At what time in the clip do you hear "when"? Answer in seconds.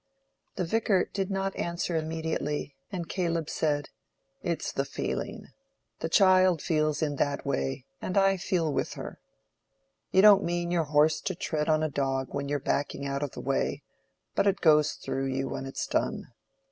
12.33-12.49, 15.47-15.67